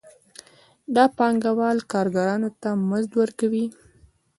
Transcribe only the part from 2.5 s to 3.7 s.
ته مزد ورکوي